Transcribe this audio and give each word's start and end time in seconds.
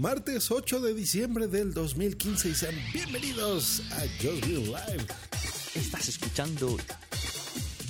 Martes 0.00 0.50
8 0.50 0.80
de 0.80 0.94
diciembre 0.94 1.46
del 1.46 1.74
2015 1.74 2.48
y 2.48 2.54
sean 2.54 2.74
bienvenidos 2.90 3.82
a 3.92 4.00
Just 4.18 4.46
Green 4.46 4.64
Live. 4.64 5.06
Estás 5.74 6.08
escuchando 6.08 6.78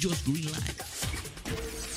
Just 0.03 0.27
Green 0.27 0.47
Live. 0.47 0.75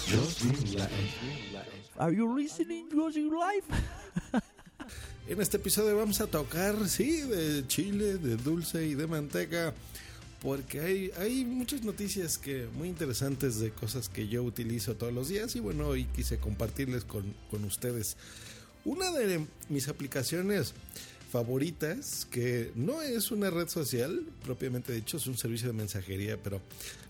Just 0.06 0.44
Green 0.44 0.74
Live. 0.74 1.90
Are 1.98 2.16
you 2.16 2.38
listening 2.38 2.88
to 2.90 2.96
Just 2.96 3.16
Green 3.16 3.32
Live? 3.32 3.64
En 5.28 5.42
este 5.42 5.58
episodio 5.58 5.98
vamos 5.98 6.22
a 6.22 6.28
tocar, 6.28 6.88
sí, 6.88 7.22
de 7.22 7.66
chile, 7.66 8.18
de 8.18 8.38
dulce 8.38 8.86
y 8.86 8.94
de 8.94 9.08
manteca, 9.08 9.74
porque 10.44 10.80
hay, 10.82 11.12
hay 11.18 11.44
muchas 11.44 11.82
noticias 11.82 12.38
que 12.38 12.68
muy 12.76 12.88
interesantes 12.88 13.58
de 13.60 13.72
cosas 13.72 14.10
que 14.10 14.28
yo 14.28 14.44
utilizo 14.44 14.96
todos 14.96 15.12
los 15.12 15.30
días 15.30 15.56
y 15.56 15.60
bueno, 15.60 15.88
hoy 15.88 16.06
quise 16.16 16.38
compartirles 16.38 17.04
con, 17.04 17.34
con 17.50 17.64
ustedes. 17.64 18.16
Una 18.86 19.12
de 19.12 19.46
mis 19.70 19.88
aplicaciones 19.88 20.74
favoritas, 21.32 22.28
que 22.30 22.72
no 22.76 23.02
es 23.02 23.32
una 23.32 23.50
red 23.50 23.68
social, 23.68 24.24
propiamente 24.44 24.94
dicho, 24.94 25.18
es 25.18 25.26
un 25.26 25.38
servicio 25.38 25.68
de 25.68 25.74
mensajería, 25.74 26.38
pero 26.44 26.58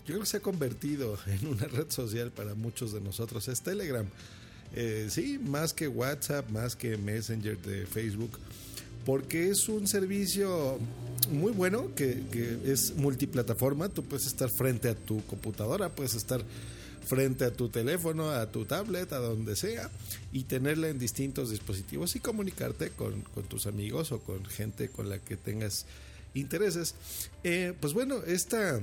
yo 0.06 0.14
creo 0.14 0.20
que 0.20 0.26
se 0.26 0.36
ha 0.38 0.40
convertido 0.40 1.18
en 1.26 1.46
una 1.46 1.66
red 1.66 1.90
social 1.90 2.30
para 2.30 2.54
muchos 2.54 2.92
de 2.92 3.00
nosotros, 3.00 3.48
es 3.48 3.60
Telegram. 3.60 4.06
Eh, 4.74 5.08
sí, 5.10 5.38
más 5.38 5.74
que 5.74 5.88
WhatsApp, 5.88 6.48
más 6.50 6.74
que 6.74 6.96
Messenger 6.96 7.60
de 7.60 7.86
Facebook, 7.86 8.38
porque 9.04 9.50
es 9.50 9.68
un 9.68 9.86
servicio 9.86 10.78
muy 11.30 11.52
bueno 11.52 11.94
que, 11.94 12.22
que, 12.32 12.58
es 12.64 12.94
multiplataforma. 12.96 13.88
Tú 13.88 14.04
puedes 14.04 14.26
estar 14.26 14.48
frente 14.48 14.88
a 14.88 14.94
tu 14.94 15.24
computadora, 15.26 15.90
puedes 15.90 16.14
estar 16.14 16.42
frente 17.04 17.44
a 17.44 17.52
tu 17.52 17.68
teléfono, 17.68 18.30
a 18.30 18.50
tu 18.50 18.64
tablet, 18.64 19.12
a 19.12 19.18
donde 19.18 19.56
sea, 19.56 19.90
y 20.32 20.44
tenerla 20.44 20.88
en 20.88 20.98
distintos 20.98 21.50
dispositivos 21.50 22.16
y 22.16 22.20
comunicarte 22.20 22.90
con, 22.90 23.22
tus 23.48 23.66
amigos 23.66 24.12
o 24.12 24.20
con 24.20 24.44
gente 24.44 24.88
con 24.88 25.08
la 25.08 25.18
que 25.18 25.36
tengas 25.36 25.86
intereses. 26.34 26.94
Eh, 27.44 27.74
pues 27.80 27.92
bueno, 27.92 28.22
esta, 28.26 28.80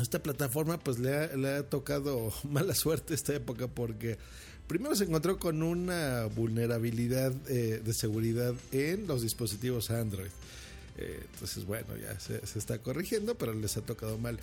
esta 0.00 0.22
plataforma 0.22 0.78
pues 0.78 0.98
le 0.98 1.16
ha, 1.16 1.36
le 1.36 1.62
tocado 1.62 2.32
mala 2.50 2.74
suerte 2.74 3.14
esta 3.14 3.34
época 3.34 3.68
porque 3.68 4.18
primero 4.66 4.94
se 4.96 5.04
encontró 5.04 5.38
con 5.38 5.62
una 5.62 6.26
vulnerabilidad 6.26 7.32
eh, 7.48 7.80
de 7.84 7.94
seguridad 7.94 8.54
en 8.72 9.06
los 9.06 9.22
dispositivos 9.22 9.90
Android. 9.90 10.30
Eh, 10.96 11.26
entonces, 11.32 11.64
bueno, 11.64 11.96
ya 11.96 12.18
se, 12.20 12.40
está 12.56 12.78
corrigiendo, 12.78 13.34
pero 13.34 13.52
les 13.52 13.76
ha 13.76 13.82
tocado 13.82 14.16
mal. 14.18 14.38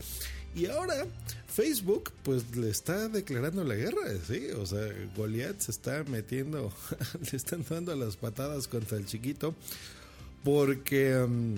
Y 0.54 0.66
ahora 0.66 1.06
Facebook, 1.48 2.12
pues 2.24 2.56
le 2.56 2.70
está 2.70 3.08
declarando 3.08 3.64
la 3.64 3.76
guerra, 3.76 4.02
¿sí? 4.28 4.48
O 4.58 4.66
sea, 4.66 4.86
Goliath 5.16 5.62
se 5.62 5.72
está 5.72 6.04
metiendo, 6.04 6.74
le 7.32 7.38
están 7.38 7.66
dando 7.68 7.96
las 7.96 8.18
patadas 8.18 8.68
contra 8.68 8.98
el 8.98 9.06
chiquito, 9.06 9.56
porque 10.44 11.16
um, 11.16 11.56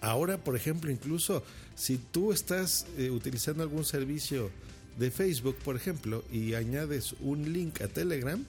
ahora, 0.00 0.38
por 0.38 0.54
ejemplo, 0.54 0.90
incluso 0.92 1.42
si 1.74 1.98
tú 1.98 2.32
estás 2.32 2.86
eh, 2.96 3.10
utilizando 3.10 3.64
algún 3.64 3.84
servicio 3.84 4.50
de 4.96 5.10
Facebook, 5.10 5.56
por 5.64 5.74
ejemplo, 5.74 6.24
y 6.30 6.54
añades 6.54 7.14
un 7.20 7.52
link 7.52 7.80
a 7.80 7.88
Telegram, 7.88 8.44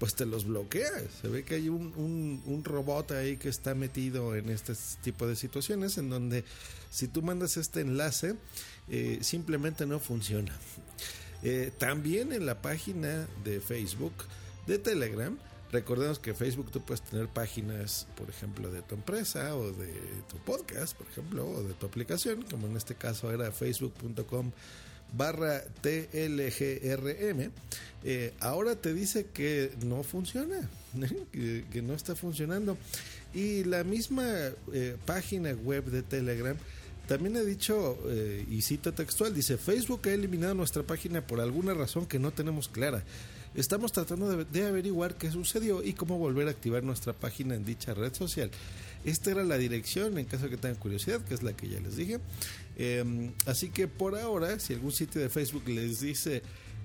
pues 0.00 0.14
te 0.14 0.24
los 0.24 0.46
bloquea. 0.46 0.90
Se 1.20 1.28
ve 1.28 1.44
que 1.44 1.56
hay 1.56 1.68
un, 1.68 2.42
un, 2.46 2.64
robot 2.64 3.12
ahí 3.12 3.36
que 3.36 3.50
está 3.50 3.74
metido 3.74 4.34
en 4.34 4.48
este 4.48 4.72
tipo 5.02 5.28
de 5.28 5.36
situaciones 5.36 5.98
en 5.98 6.08
donde 6.08 6.42
si 6.90 7.06
tú 7.06 7.20
mandas 7.20 7.58
este 7.58 7.82
enlace, 7.82 8.34
eh, 8.88 9.18
simplemente 9.20 9.84
no 9.86 10.00
funciona. 10.00 10.56
Eh, 11.42 11.70
también 11.76 12.32
en 12.32 12.46
la 12.46 12.62
página 12.62 13.28
de 13.44 13.60
Facebook, 13.60 14.14
de 14.66 14.78
Telegram, 14.78 15.38
recordemos 15.70 16.18
que 16.18 16.32
Facebook 16.32 16.70
tú 16.70 16.80
puedes 16.80 17.02
tener 17.02 17.28
páginas, 17.28 18.06
por 18.16 18.30
ejemplo, 18.30 18.70
de 18.70 18.80
tu 18.80 18.94
empresa 18.94 19.54
o 19.54 19.70
de 19.70 19.92
tu 20.30 20.38
podcast, 20.38 20.96
por 20.96 21.08
ejemplo, 21.08 21.46
o 21.46 21.62
de 21.62 21.74
tu 21.74 21.84
aplicación, 21.84 22.42
como 22.50 22.66
en 22.66 22.76
este 22.78 22.94
caso 22.94 23.30
era 23.30 23.52
facebook.com 23.52 24.50
barra 25.12 25.62
TLGRM, 25.82 27.52
eh, 28.04 28.32
ahora 28.40 28.76
te 28.76 28.94
dice 28.94 29.26
que 29.26 29.70
no 29.84 30.02
funciona, 30.02 30.68
que, 31.32 31.82
no 31.82 31.94
está 31.94 32.14
funcionando. 32.14 32.76
Y 33.34 33.64
la 33.64 33.84
misma 33.84 34.26
eh, 34.72 34.96
página 35.06 35.52
web 35.52 35.84
de 35.84 36.02
Telegram 36.02 36.56
también 37.10 37.36
ha 37.38 37.42
dicho, 37.42 37.98
eh, 38.06 38.46
y 38.48 38.62
cito 38.62 38.94
textual, 38.94 39.34
dice, 39.34 39.58
Facebook 39.58 40.02
ha 40.04 40.12
eliminado 40.12 40.54
nuestra 40.54 40.84
página 40.84 41.26
por 41.26 41.40
alguna 41.40 41.74
razón 41.74 42.06
que 42.06 42.20
no 42.20 42.30
tenemos 42.30 42.68
clara. 42.68 43.02
Estamos 43.56 43.90
tratando 43.90 44.44
de, 44.44 44.64
averiguar 44.64 45.16
qué 45.16 45.28
sucedió 45.28 45.82
y 45.82 45.94
cómo 45.94 46.18
volver 46.18 46.46
a 46.46 46.52
activar 46.52 46.84
nuestra 46.84 47.12
página 47.12 47.56
en 47.56 47.64
dicha 47.64 47.94
red 47.94 48.14
social. 48.14 48.48
Esta 49.04 49.32
era 49.32 49.42
la 49.42 49.58
dirección, 49.58 50.18
en 50.18 50.26
caso 50.26 50.44
de 50.44 50.50
que 50.50 50.56
tengan 50.56 50.78
curiosidad, 50.78 51.20
que 51.22 51.34
es 51.34 51.42
la 51.42 51.52
que 51.52 51.68
ya 51.68 51.80
les 51.80 51.96
dije. 51.96 52.20
Eh, 52.76 53.32
así 53.44 53.70
que 53.70 53.88
por 53.88 54.16
ahora, 54.16 54.60
si 54.60 54.74
algún 54.74 54.92
sitio 54.92 55.20
de 55.20 55.28
Facebook 55.28 55.66
les 55.66 56.00
dice 56.00 56.42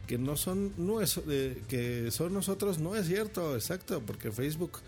que 0.08 0.18
no 0.18 0.38
son, 0.38 0.74
no 0.78 1.02
es, 1.02 1.20
eh, 1.28 1.62
que 1.68 2.12
son 2.12 2.34
nosotros, 2.34 2.80
no 2.80 2.96
es 2.96 3.08
cierto, 3.08 3.56
exacto, 3.56 4.02
porque 4.02 4.32
Facebook 4.32 4.80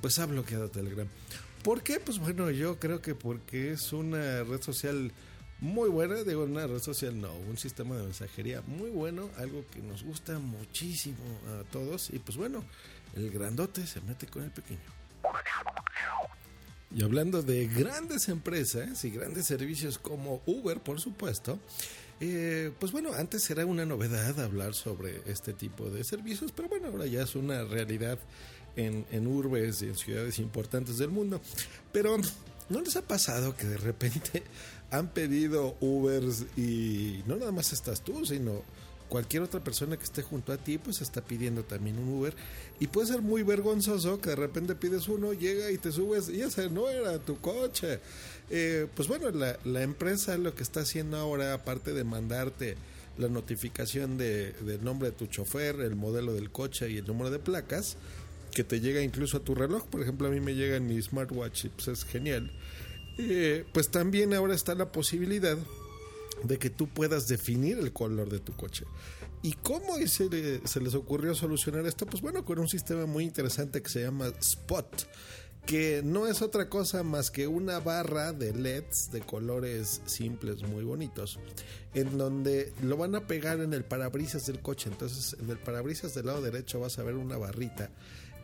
pues 0.00 0.18
ha 0.18 0.26
bloqueado 0.26 0.68
Telegram. 0.68 1.08
¿Por 1.62 1.82
qué? 1.82 2.00
Pues 2.00 2.18
bueno, 2.18 2.50
yo 2.50 2.78
creo 2.78 3.02
que 3.02 3.14
porque 3.14 3.72
es 3.72 3.92
una 3.92 4.44
red 4.44 4.62
social 4.62 5.12
muy 5.60 5.88
buena, 5.88 6.22
digo 6.22 6.44
una 6.44 6.66
red 6.66 6.78
social 6.78 7.20
no, 7.20 7.34
un 7.34 7.58
sistema 7.58 7.96
de 7.96 8.04
mensajería 8.04 8.62
muy 8.66 8.90
bueno, 8.90 9.28
algo 9.38 9.64
que 9.72 9.80
nos 9.80 10.04
gusta 10.04 10.38
muchísimo 10.38 11.16
a 11.48 11.64
todos 11.70 12.10
y 12.10 12.18
pues 12.20 12.38
bueno, 12.38 12.64
el 13.16 13.30
grandote 13.30 13.86
se 13.86 14.00
mete 14.02 14.26
con 14.26 14.44
el 14.44 14.50
pequeño. 14.50 14.78
Y 16.94 17.02
hablando 17.02 17.42
de 17.42 17.66
grandes 17.66 18.28
empresas 18.28 19.04
y 19.04 19.10
grandes 19.10 19.46
servicios 19.46 19.98
como 19.98 20.40
Uber, 20.46 20.80
por 20.80 21.00
supuesto, 21.00 21.58
eh, 22.20 22.72
pues 22.78 22.92
bueno, 22.92 23.12
antes 23.14 23.48
era 23.50 23.64
una 23.66 23.84
novedad 23.84 24.38
hablar 24.40 24.74
sobre 24.74 25.22
este 25.26 25.52
tipo 25.52 25.90
de 25.90 26.04
servicios, 26.04 26.52
pero 26.52 26.68
bueno, 26.68 26.88
ahora 26.88 27.06
ya 27.06 27.22
es 27.22 27.34
una 27.34 27.64
realidad 27.64 28.18
en, 28.76 29.06
en 29.10 29.26
urbes 29.26 29.82
y 29.82 29.86
en 29.86 29.96
ciudades 29.96 30.38
importantes 30.38 30.98
del 30.98 31.10
mundo. 31.10 31.40
Pero, 31.92 32.16
¿no 32.68 32.80
les 32.80 32.96
ha 32.96 33.02
pasado 33.02 33.56
que 33.56 33.66
de 33.66 33.76
repente 33.76 34.42
han 34.90 35.08
pedido 35.08 35.76
Ubers 35.80 36.46
y 36.56 37.22
no 37.26 37.36
nada 37.36 37.52
más 37.52 37.72
estás 37.72 38.02
tú, 38.02 38.24
sino 38.24 38.62
cualquier 39.08 39.42
otra 39.42 39.60
persona 39.60 39.96
que 39.96 40.04
esté 40.04 40.22
junto 40.22 40.52
a 40.52 40.56
ti 40.56 40.78
pues 40.78 41.00
está 41.00 41.20
pidiendo 41.20 41.64
también 41.64 41.98
un 41.98 42.08
Uber. 42.08 42.34
Y 42.80 42.86
puede 42.88 43.08
ser 43.08 43.22
muy 43.22 43.42
vergonzoso 43.42 44.20
que 44.20 44.30
de 44.30 44.36
repente 44.36 44.74
pides 44.74 45.08
uno, 45.08 45.32
llega 45.32 45.70
y 45.70 45.78
te 45.78 45.90
subes 45.92 46.28
y 46.28 46.42
ese 46.42 46.70
no 46.70 46.88
era 46.88 47.18
tu 47.18 47.40
coche. 47.40 48.00
Eh, 48.50 48.86
pues 48.94 49.08
bueno, 49.08 49.30
la, 49.30 49.82
empresa 49.82 50.36
lo 50.38 50.54
que 50.54 50.62
está 50.62 50.80
haciendo 50.80 51.16
ahora, 51.16 51.54
aparte 51.54 51.92
de 51.92 52.04
mandarte 52.04 52.76
la 53.18 53.28
notificación 53.28 54.16
de, 54.16 54.52
del 54.52 54.84
nombre 54.84 55.10
de 55.10 55.16
tu 55.16 55.26
chofer, 55.26 55.80
el 55.80 55.96
modelo 55.96 56.32
del 56.34 56.50
coche 56.50 56.90
y 56.90 56.98
el 56.98 57.06
número 57.06 57.30
de 57.30 57.38
placas, 57.38 57.96
que 58.52 58.64
te 58.64 58.80
llega 58.80 59.02
incluso 59.02 59.38
a 59.38 59.40
tu 59.40 59.54
reloj, 59.54 59.86
por 59.86 60.02
ejemplo 60.02 60.28
a 60.28 60.30
mí 60.30 60.40
me 60.40 60.54
llega 60.54 60.76
en 60.76 60.86
mi 60.86 61.00
smartwatch 61.00 61.66
y 61.66 61.68
pues 61.68 61.88
es 61.88 62.04
genial, 62.04 62.50
eh, 63.18 63.64
pues 63.72 63.90
también 63.90 64.32
ahora 64.34 64.54
está 64.54 64.74
la 64.74 64.92
posibilidad 64.92 65.58
de 66.44 66.58
que 66.58 66.70
tú 66.70 66.88
puedas 66.88 67.28
definir 67.28 67.78
el 67.78 67.92
color 67.92 68.28
de 68.30 68.40
tu 68.40 68.54
coche. 68.54 68.84
¿Y 69.42 69.52
cómo 69.52 69.96
se, 70.06 70.28
le, 70.28 70.66
se, 70.66 70.80
les 70.80 70.94
ocurrió 70.94 71.34
solucionar 71.34 71.86
esto? 71.86 72.06
Pues 72.06 72.22
bueno, 72.22 72.44
con 72.44 72.58
un 72.58 72.68
sistema 72.68 73.06
muy 73.06 73.24
interesante 73.24 73.82
que 73.82 73.88
se 73.88 74.02
llama 74.02 74.32
Spot, 74.40 75.08
que 75.64 76.02
no 76.04 76.26
es 76.26 76.42
otra 76.42 76.68
cosa 76.68 77.02
más 77.02 77.30
que 77.30 77.46
una 77.46 77.78
barra 77.78 78.32
de 78.32 78.52
LEDs 78.52 79.10
de 79.12 79.20
colores 79.20 80.00
simples 80.06 80.62
muy 80.62 80.82
bonitos, 80.82 81.38
en 81.94 82.18
donde 82.18 82.72
lo 82.82 82.96
van 82.96 83.14
a 83.14 83.26
pegar 83.26 83.60
en 83.60 83.74
el 83.74 83.84
parabrisas 83.84 84.46
del 84.46 84.60
coche. 84.60 84.88
Entonces, 84.90 85.36
en 85.40 85.50
el 85.50 85.58
parabrisas 85.58 86.14
del 86.14 86.26
lado 86.26 86.42
derecho 86.42 86.80
vas 86.80 86.98
a 86.98 87.02
ver 87.02 87.14
una 87.14 87.36
barrita 87.36 87.90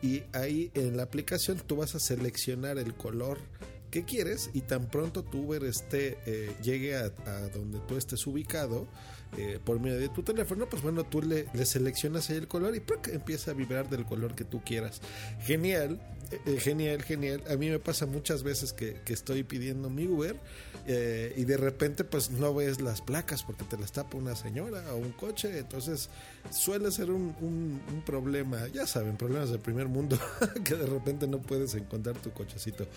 y 0.01 0.23
ahí 0.33 0.71
en 0.75 0.97
la 0.97 1.03
aplicación 1.03 1.59
tú 1.65 1.77
vas 1.77 1.95
a 1.95 1.99
seleccionar 1.99 2.77
el 2.77 2.93
color 2.93 3.39
que 3.91 4.03
quieres 4.03 4.49
y 4.53 4.61
tan 4.61 4.87
pronto 4.87 5.23
tu 5.23 5.43
Uber 5.45 5.63
esté, 5.63 6.17
eh, 6.25 6.51
llegue 6.61 6.95
a, 6.95 7.09
donde 7.53 7.79
tú 7.87 7.97
estés 7.97 8.25
ubicado 8.27 8.87
eh, 9.37 9.59
por 9.63 9.79
medio 9.79 9.99
de 9.99 10.09
tu 10.09 10.23
teléfono, 10.23 10.67
pues 10.69 10.81
bueno, 10.81 11.03
tú 11.03 11.21
le, 11.21 11.47
le 11.53 11.65
seleccionas 11.65 12.29
ahí 12.29 12.37
el 12.37 12.47
color 12.47 12.75
y 12.75 12.83
empieza 13.11 13.51
a 13.51 13.53
vibrar 13.53 13.89
del 13.89 14.05
color 14.05 14.35
que 14.35 14.43
tú 14.43 14.61
quieras. 14.63 15.01
Genial. 15.41 15.99
Eh, 16.31 16.59
genial, 16.59 17.01
genial. 17.03 17.43
A 17.49 17.55
mí 17.55 17.69
me 17.69 17.79
pasa 17.79 18.05
muchas 18.05 18.43
veces 18.43 18.73
que, 18.73 19.01
estoy 19.07 19.43
pidiendo 19.43 19.89
mi 19.89 20.07
Uber 20.07 20.39
eh, 20.87 21.33
y 21.37 21.45
de 21.45 21.57
repente 21.57 22.03
pues 22.03 22.31
no 22.31 22.53
ves 22.53 22.81
las 22.81 23.01
placas 23.01 23.43
porque 23.43 23.63
te 23.63 23.77
las 23.77 23.91
tapa 23.91 24.17
una 24.17 24.35
señora 24.35 24.83
o 24.93 24.97
un 24.97 25.11
coche. 25.11 25.57
Entonces 25.57 26.09
suele 26.51 26.91
ser 26.91 27.11
un, 27.11 27.35
un 27.41 28.03
problema, 28.05 28.67
ya 28.67 28.87
saben, 28.87 29.17
problemas 29.17 29.49
del 29.49 29.59
primer 29.59 29.87
mundo, 29.87 30.17
que 30.63 30.75
de 30.75 30.85
repente 30.85 31.27
no 31.27 31.41
puedes 31.41 31.75
encontrar 31.75 32.17
tu 32.17 32.31
cochecito. 32.31 32.87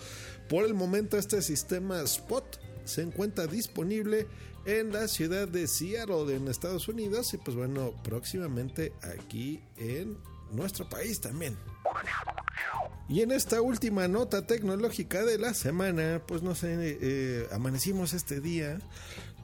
Por 0.47 0.65
el 0.65 0.73
momento 0.73 1.17
este 1.17 1.41
sistema 1.41 2.01
Spot 2.01 2.59
se 2.85 3.01
encuentra 3.01 3.47
disponible 3.47 4.27
en 4.65 4.91
la 4.91 5.07
ciudad 5.07 5.47
de 5.47 5.67
Seattle 5.67 6.35
en 6.35 6.47
Estados 6.47 6.87
Unidos 6.87 7.33
y 7.33 7.37
pues 7.37 7.55
bueno, 7.55 7.93
próximamente 8.03 8.93
aquí 9.01 9.61
en 9.77 10.17
nuestro 10.51 10.87
país 10.89 11.19
también. 11.21 11.57
Y 13.09 13.21
en 13.21 13.31
esta 13.31 13.59
última 13.61 14.07
nota 14.07 14.45
tecnológica 14.45 15.25
de 15.25 15.39
la 15.39 15.55
semana, 15.55 16.21
pues 16.27 16.43
no 16.43 16.53
sé, 16.53 16.75
eh, 16.79 17.47
amanecimos 17.51 18.13
este 18.13 18.39
día 18.39 18.79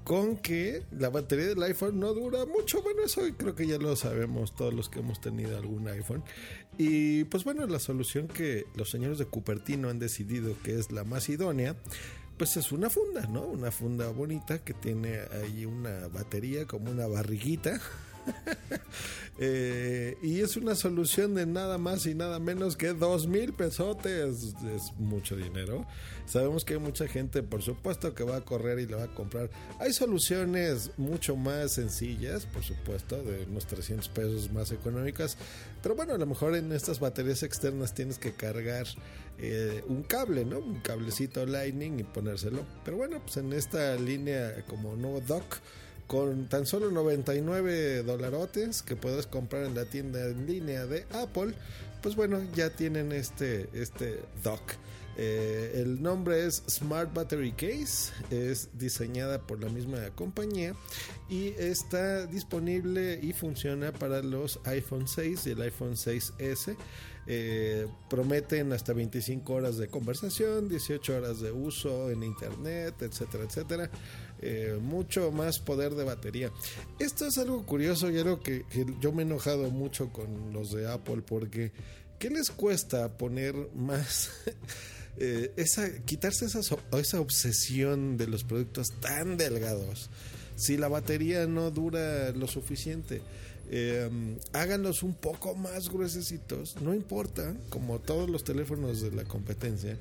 con 0.03 0.38
que 0.38 0.83
la 0.91 1.09
batería 1.09 1.47
del 1.47 1.63
iPhone 1.63 2.00
no 2.00 2.13
dura 2.13 2.45
mucho. 2.45 2.83
Bueno, 2.83 3.01
eso 3.03 3.21
creo 3.35 3.56
que 3.56 3.65
ya 3.65 3.79
lo 3.79 3.95
sabemos 3.95 4.56
todos 4.56 4.71
los 4.71 4.88
que 4.88 5.00
hemos 5.00 5.19
tenido 5.19 5.57
algún 5.57 5.88
iPhone. 5.88 6.23
Y 6.77 7.23
pues 7.23 7.44
bueno, 7.44 7.65
la 7.65 7.79
solución 7.79 8.27
que 8.27 8.67
los 8.75 8.91
señores 8.91 9.17
de 9.17 9.25
Cupertino 9.25 9.89
han 9.89 9.97
decidido 9.97 10.56
que 10.63 10.77
es 10.77 10.91
la 10.91 11.03
más 11.03 11.27
idónea, 11.27 11.75
pues 12.38 12.57
es 12.57 12.71
una 12.71 12.91
funda, 12.91 13.25
¿no? 13.25 13.47
Una 13.47 13.71
funda 13.71 14.09
bonita 14.12 14.59
que 14.59 14.75
tiene 14.75 15.21
ahí 15.41 15.65
una 15.65 16.07
batería 16.09 16.67
como 16.67 16.91
una 16.91 17.07
barriguita. 17.07 17.81
eh, 19.39 20.18
y 20.22 20.42
es 20.42 20.57
una 20.57 20.75
solución 20.75 21.36
de 21.36 21.45
nada 21.45 21.77
más 21.77 22.06
y 22.06 22.16
nada 22.16 22.39
menos 22.39 22.77
que 22.77 22.94
dos 22.94 23.27
mil 23.27 23.54
pesotes. 23.54 24.56
Es 24.75 24.94
mucho 24.98 25.36
dinero. 25.36 25.86
Sabemos 26.25 26.66
que 26.66 26.74
hay 26.74 26.80
mucha 26.80 27.07
gente, 27.07 27.44
por 27.44 27.62
supuesto, 27.62 28.16
que 28.16 28.24
va 28.24 28.38
a 28.38 28.42
correr 28.42 28.80
y 28.80 28.88
le 28.88 28.95
va 28.95 29.04
a 29.04 29.13
comprar. 29.13 29.50
Hay 29.80 29.94
soluciones 29.94 30.92
mucho 30.98 31.36
más 31.36 31.74
sencillas, 31.74 32.45
por 32.48 32.63
supuesto, 32.63 33.22
de 33.22 33.44
unos 33.44 33.68
300 33.68 34.10
pesos 34.10 34.51
más 34.51 34.72
económicas. 34.72 35.38
Pero 35.83 35.95
bueno, 35.95 36.13
a 36.13 36.18
lo 36.18 36.25
mejor 36.25 36.56
en 36.56 36.72
estas 36.72 37.00
baterías 37.00 37.44
externas 37.44 37.94
tienes 37.94 38.18
que 38.18 38.33
cargar 38.33 38.88
eh, 39.38 39.83
un 39.88 40.01
cable, 40.01 40.45
¿no? 40.45 40.60
Un 40.60 40.80
cablecito 40.80 41.45
Lightning 41.45 42.00
y 42.00 42.04
ponérselo. 42.04 42.66
Pero 42.83 42.98
bueno, 42.98 43.22
pues 43.22 43.38
en 43.38 43.54
esta 43.54 43.95
línea 43.95 44.66
como 44.68 44.95
nuevo 44.95 45.22
dock 45.22 45.57
con 46.07 46.48
tan 46.48 46.66
solo 46.66 46.92
99 46.92 48.04
dolarotes 48.04 48.84
que 48.84 48.96
puedes 48.96 49.28
comprar 49.28 49.63
en 49.66 49.75
la 49.75 49.86
tienda 49.86 50.25
en 50.25 50.46
línea 50.46 50.86
de 50.86 51.06
Apple, 51.12 51.54
pues 52.02 52.16
bueno, 52.16 52.42
ya 52.56 52.69
tienen 52.69 53.12
este, 53.12 53.69
este 53.74 54.19
dock. 54.44 54.74
Eh, 55.18 55.72
el 55.75 56.02
nombre 56.02 56.46
es 56.46 56.62
Smart 56.69 57.13
Battery 57.13 57.54
Case, 57.54 58.12
es 58.31 58.69
diseñada 58.74 59.40
por 59.40 59.63
la 59.63 59.69
misma 59.69 59.98
compañía 60.13 60.75
y 61.30 61.48
está 61.57 62.25
disponible 62.25 63.18
y 63.22 63.31
funciona 63.31 63.94
para 63.94 64.22
los 64.22 64.60
iPhone 64.66 65.08
6 65.08 65.48
y 65.48 65.50
el 65.51 65.62
iPhone 65.62 65.94
6S. 65.94 66.75
Eh, 67.28 67.88
prometen 68.08 68.72
hasta 68.72 68.94
25 68.94 69.51
horas 69.51 69.78
de 69.78 69.88
conversación, 69.88 70.69
18 70.69 71.18
horas 71.18 71.40
de 71.40 71.51
uso 71.51 72.12
en 72.12 72.22
internet, 72.22 73.01
etcétera, 73.01 73.46
etcétera. 73.46 73.90
Eh, 74.47 74.77
mucho 74.80 75.31
más 75.31 75.57
poder 75.57 75.95
de 75.95 76.03
batería. 76.03 76.51
Esto 77.00 77.25
es 77.25 77.39
algo 77.39 77.65
curioso 77.65 78.12
y 78.12 78.19
algo 78.19 78.42
que, 78.42 78.63
yo 79.01 79.12
me 79.12 79.24
he 79.24 79.25
enojado 79.25 79.71
mucho 79.71 80.13
con 80.13 80.53
los 80.53 80.71
de 80.71 80.88
Apple 80.88 81.24
porque 81.25 81.71
¿qué 82.19 82.30
les 82.30 82.51
cuesta 82.51 83.18
poner 83.18 83.56
más? 83.75 84.30
Eh, 85.18 85.53
esa, 85.56 85.89
quitarse 86.03 86.44
esa, 86.44 86.59
esa 86.59 87.21
obsesión 87.21 88.18
de 88.18 88.27
los 88.27 88.44
productos 88.44 88.89
tan 89.00 89.38
delgados. 89.38 90.09
Si 90.57 90.75
la 90.75 90.89
batería 90.89 91.48
no 91.48 91.71
dura 91.71 92.31
lo 92.31 92.48
suficiente, 92.48 93.21
eh, 93.71 94.09
háganlos 94.51 95.03
un 95.03 95.13
poco 95.13 95.56
más 95.56 95.88
gruesecitos, 95.88 96.75
no 96.81 96.94
importa, 96.94 97.56
como 97.69 98.00
todos 98.00 98.30
los 98.30 98.44
teléfonos 98.44 99.00
de 99.00 99.12
la 99.12 99.24
competencia. 99.24 99.98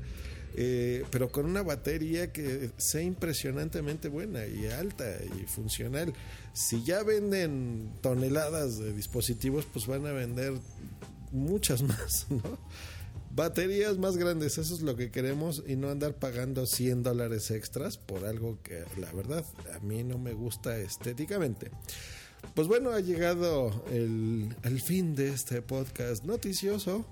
Eh, 0.56 1.05
pero 1.11 1.31
con 1.31 1.47
una 1.47 1.62
batería 1.62 2.33
que 2.33 2.71
sea 2.77 3.03
impresionantemente 3.03 4.09
buena 4.09 4.47
y 4.47 4.67
alta 4.67 5.05
y 5.41 5.47
funcional. 5.47 6.12
Si 6.53 6.85
ya 6.85 7.03
venden 7.03 7.91
toneladas 8.01 8.79
de 8.79 8.93
dispositivos, 8.93 9.67
pues 9.73 9.87
van 9.87 10.06
a 10.06 10.12
vender 10.12 10.53
muchas 11.33 11.83
más, 11.83 12.27
¿no? 12.31 12.59
Baterías 13.35 13.99
más 13.99 14.17
grandes, 14.17 14.59
eso 14.59 14.75
es 14.77 14.83
lo 14.83 14.95
que 14.95 15.11
queremos 15.11 15.65
y 15.67 15.75
no 15.75 15.91
andar 15.91 16.15
pagando 16.15 16.67
100 16.67 17.03
dólares 17.03 17.50
extras 17.50 17.99
por 17.99 18.25
algo 18.27 18.61
que 18.62 18.85
la 18.97 19.11
verdad 19.12 19.45
a 19.75 19.81
mí 19.81 20.05
no 20.05 20.19
me 20.19 20.35
gusta 20.35 20.77
estéticamente. 20.79 21.73
Pues 22.52 22.69
bueno, 22.69 22.91
ha 22.91 23.00
llegado 23.00 23.85
el, 23.91 24.55
el 24.62 24.81
fin 24.81 25.14
de 25.14 25.29
este 25.29 25.62
podcast 25.62 26.25
noticioso, 26.25 27.05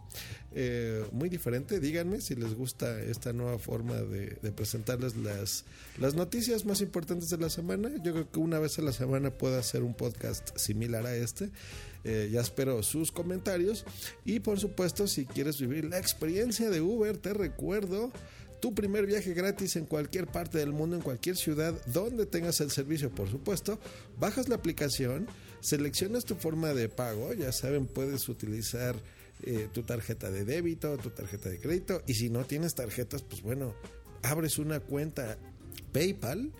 eh, 0.54 1.04
muy 1.12 1.28
diferente. 1.28 1.80
Díganme 1.80 2.20
si 2.20 2.34
les 2.34 2.54
gusta 2.54 3.00
esta 3.00 3.32
nueva 3.32 3.58
forma 3.58 3.94
de, 3.94 4.36
presentarles 4.52 5.16
las, 5.16 5.64
las 5.98 6.14
noticias 6.14 6.64
más 6.64 6.80
importantes 6.80 7.30
de 7.30 7.38
la 7.38 7.48
semana. 7.48 7.90
Yo 8.02 8.12
creo 8.12 8.30
que 8.30 8.38
una 8.38 8.58
vez 8.58 8.78
a 8.78 8.82
la 8.82 8.92
semana 8.92 9.30
puedo 9.30 9.58
hacer 9.58 9.82
un 9.82 9.94
podcast 9.94 10.56
similar 10.56 11.06
a 11.06 11.16
este. 11.16 11.50
Eh, 12.04 12.28
ya 12.30 12.40
espero 12.40 12.82
sus 12.82 13.10
comentarios. 13.10 13.84
Y 14.24 14.40
por 14.40 14.60
supuesto, 14.60 15.06
si 15.06 15.24
quieres 15.24 15.60
vivir 15.60 15.86
la 15.86 15.98
experiencia 15.98 16.68
de 16.68 16.80
Uber, 16.80 17.16
te 17.16 17.32
recuerdo 17.32 18.12
tu 18.62 18.72
primer 18.76 19.06
viaje 19.06 19.34
gratis 19.34 19.74
en 19.74 19.86
cualquier 19.86 20.28
parte 20.28 20.58
del 20.58 20.70
mundo, 20.70 20.94
en 20.94 21.02
cualquier 21.02 21.36
ciudad 21.36 21.74
donde 21.86 22.26
tengas 22.26 22.60
el 22.60 22.70
servicio, 22.70 23.10
por 23.10 23.28
supuesto. 23.28 23.80
Bajas 24.20 24.48
la 24.48 24.54
aplicación, 24.54 25.26
seleccionas 25.58 26.24
tu 26.24 26.36
forma 26.36 26.72
de 26.72 26.88
pago, 26.88 27.34
ya 27.34 27.50
saben, 27.50 27.86
puedes 27.86 28.28
utilizar 28.28 28.94
eh, 29.42 29.68
tu 29.72 29.82
tarjeta 29.82 30.30
de 30.30 30.44
débito, 30.44 30.96
tu 30.98 31.10
tarjeta 31.10 31.48
de 31.48 31.58
crédito, 31.58 32.04
y 32.06 32.14
si 32.14 32.30
no 32.30 32.44
tienes 32.44 32.76
tarjetas, 32.76 33.22
pues 33.22 33.42
bueno, 33.42 33.74
abres 34.22 34.60
una 34.60 34.78
cuenta 34.78 35.38
PayPal, 35.90 36.52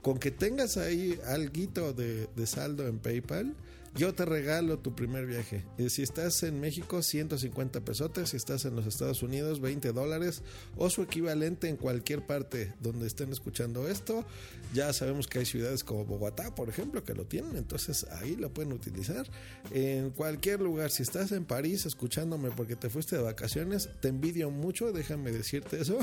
con 0.00 0.18
que 0.18 0.30
tengas 0.30 0.78
ahí 0.78 1.20
algo 1.26 1.92
de, 1.92 2.26
de 2.34 2.46
saldo 2.46 2.88
en 2.88 3.00
PayPal 3.00 3.54
yo 3.94 4.14
te 4.14 4.24
regalo 4.24 4.78
tu 4.78 4.94
primer 4.94 5.26
viaje. 5.26 5.64
Y 5.76 5.90
si 5.90 6.02
estás 6.02 6.42
en 6.44 6.60
México, 6.60 7.02
150 7.02 7.80
pesotes. 7.80 8.30
Si 8.30 8.36
estás 8.36 8.64
en 8.64 8.76
los 8.76 8.86
Estados 8.86 9.22
Unidos, 9.22 9.60
20 9.60 9.92
dólares. 9.92 10.42
O 10.76 10.90
su 10.90 11.02
equivalente 11.02 11.68
en 11.68 11.76
cualquier 11.76 12.24
parte 12.24 12.72
donde 12.80 13.06
estén 13.08 13.32
escuchando 13.32 13.88
esto. 13.88 14.24
Ya 14.72 14.92
sabemos 14.92 15.26
que 15.26 15.40
hay 15.40 15.46
ciudades 15.46 15.82
como 15.82 16.04
Bogotá, 16.04 16.54
por 16.54 16.68
ejemplo, 16.68 17.02
que 17.02 17.14
lo 17.14 17.26
tienen. 17.26 17.56
Entonces 17.56 18.06
ahí 18.12 18.36
lo 18.36 18.54
pueden 18.54 18.72
utilizar. 18.72 19.28
En 19.72 20.10
cualquier 20.10 20.60
lugar. 20.60 20.90
Si 20.90 21.02
estás 21.02 21.32
en 21.32 21.44
París 21.44 21.84
escuchándome 21.84 22.50
porque 22.50 22.76
te 22.76 22.90
fuiste 22.90 23.16
de 23.16 23.22
vacaciones, 23.22 23.88
te 24.00 24.08
envidio 24.08 24.50
mucho. 24.50 24.92
Déjame 24.92 25.32
decirte 25.32 25.80
eso. 25.80 25.98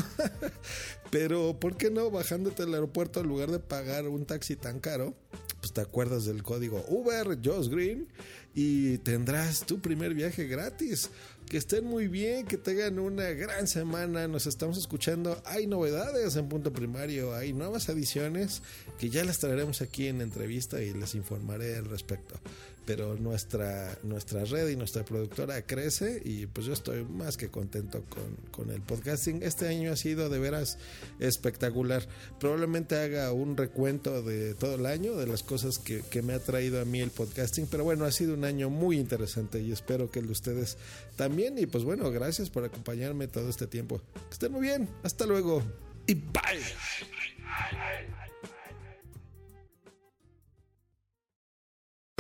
Pero, 1.10 1.58
¿por 1.60 1.78
qué 1.78 1.90
no 1.90 2.12
bajándote 2.12 2.64
al 2.64 2.74
aeropuerto 2.74 3.22
en 3.22 3.28
lugar 3.28 3.50
de 3.50 3.60
pagar 3.60 4.08
un 4.08 4.26
taxi 4.26 4.58
tan 4.58 4.80
caro? 4.80 5.16
Pues 5.68 5.74
te 5.74 5.82
acuerdas 5.82 6.24
del 6.24 6.44
código 6.44 6.86
Uber 6.88 7.38
Josh 7.44 7.68
Green 7.68 8.08
y 8.56 9.00
tendrás 9.00 9.66
tu 9.66 9.82
primer 9.82 10.14
viaje 10.14 10.48
gratis. 10.48 11.10
Que 11.46 11.58
estén 11.58 11.84
muy 11.84 12.08
bien, 12.08 12.46
que 12.46 12.56
tengan 12.56 13.00
una 13.00 13.32
gran 13.32 13.68
semana. 13.68 14.30
Nos 14.30 14.48
estamos 14.48 14.78
escuchando. 14.78 15.42
Hay 15.44 15.68
novedades 15.68 16.38
en 16.38 16.48
punto 16.48 16.72
primario, 16.72 17.36
hay 17.36 17.52
nuevas 17.52 17.90
ediciones 17.90 18.62
que 18.98 19.10
ya 19.10 19.26
las 19.26 19.40
traeremos 19.40 19.82
aquí 19.82 20.08
en 20.08 20.22
entrevista 20.22 20.82
y 20.82 20.94
les 20.94 21.16
informaré 21.16 21.76
al 21.76 21.86
respecto. 21.86 22.40
Pero 22.88 23.16
nuestra, 23.18 24.00
nuestra 24.02 24.46
red 24.46 24.70
y 24.70 24.78
nuestra 24.78 25.04
productora 25.04 25.62
crece 25.62 26.22
y 26.24 26.46
pues 26.46 26.66
yo 26.66 26.74
estoy 26.74 27.04
más 27.04 27.36
que 27.36 27.50
contento 27.50 28.04
con, 28.08 28.38
con 28.50 28.72
el 28.74 28.82
podcasting. 28.82 29.44
Este 29.44 29.68
año 29.68 29.92
ha 29.92 29.98
sido 29.98 30.30
de 30.30 30.40
veras 30.40 30.78
espectacular. 31.20 32.08
Probablemente 32.40 32.96
haga 32.96 33.34
un 33.34 33.58
recuento 33.58 34.24
de 34.24 34.54
todo 34.54 34.76
el 34.76 34.86
año, 34.86 35.18
de 35.18 35.28
las 35.28 35.44
cosas 35.44 35.80
que, 35.80 36.02
que 36.02 36.22
me 36.22 36.34
ha 36.34 36.40
traído 36.40 36.82
a 36.82 36.86
mí 36.86 37.02
el 37.02 37.12
podcasting. 37.12 37.68
Pero 37.68 37.84
bueno, 37.84 38.06
ha 38.06 38.12
sido 38.12 38.34
un 38.34 38.46
año 38.46 38.70
muy 38.70 38.98
interesante 38.98 39.62
y 39.62 39.74
espero 39.74 40.10
que 40.10 40.20
el 40.20 40.28
de 40.28 40.32
ustedes 40.32 40.78
también. 41.18 41.60
Y 41.60 41.66
pues 41.66 41.84
bueno, 41.84 42.10
gracias 42.10 42.50
por 42.50 42.64
acompañarme 42.64 43.28
todo 43.28 43.50
este 43.50 43.68
tiempo. 43.68 44.02
Que 44.14 44.34
estén 44.34 44.54
muy 44.54 44.62
bien. 44.62 44.88
Hasta 45.04 45.26
luego. 45.26 45.62
Y 46.08 46.14
bye. 46.14 46.64